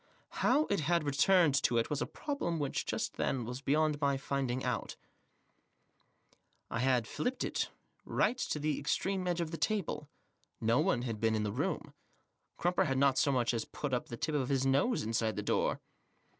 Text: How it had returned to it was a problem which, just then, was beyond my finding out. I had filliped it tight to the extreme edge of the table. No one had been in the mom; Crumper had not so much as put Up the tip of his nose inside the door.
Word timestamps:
How 0.41 0.65
it 0.71 0.79
had 0.79 1.03
returned 1.03 1.53
to 1.61 1.77
it 1.77 1.91
was 1.91 2.01
a 2.01 2.07
problem 2.07 2.57
which, 2.57 2.87
just 2.87 3.17
then, 3.17 3.45
was 3.45 3.61
beyond 3.61 4.01
my 4.01 4.17
finding 4.17 4.63
out. 4.63 4.95
I 6.71 6.79
had 6.79 7.05
filliped 7.07 7.43
it 7.43 7.69
tight 8.03 8.39
to 8.39 8.57
the 8.57 8.79
extreme 8.79 9.27
edge 9.27 9.41
of 9.41 9.51
the 9.51 9.57
table. 9.57 10.09
No 10.59 10.79
one 10.79 11.03
had 11.03 11.19
been 11.19 11.35
in 11.35 11.43
the 11.43 11.51
mom; 11.51 11.93
Crumper 12.57 12.85
had 12.87 12.97
not 12.97 13.19
so 13.19 13.31
much 13.31 13.53
as 13.53 13.63
put 13.63 13.93
Up 13.93 14.07
the 14.07 14.17
tip 14.17 14.33
of 14.33 14.49
his 14.49 14.65
nose 14.65 15.03
inside 15.03 15.35
the 15.35 15.43
door. 15.43 15.79